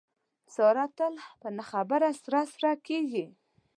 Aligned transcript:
ساره 0.55 0.85
تل 0.97 1.13
په 1.41 1.47
نه 1.57 1.63
خبره 1.71 2.09
سره 2.23 2.41
سره 2.53 2.71
کېږي. 2.87 3.25